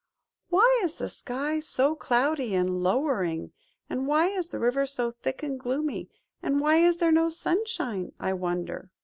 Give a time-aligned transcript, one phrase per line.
[0.49, 3.51] "Why is the sky so cloudy and lowering,
[3.87, 6.09] and why is the river so thick and gloomy,
[6.41, 8.89] and why is there no sunshine, I wonder